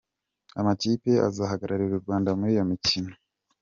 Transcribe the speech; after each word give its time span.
Amakipe 0.59 1.11
azahagararira 1.27 1.93
u 1.95 2.03
Rwanda 2.03 2.29
muri 2.37 2.51
iyo 2.55 2.63
mikino:. 2.71 3.13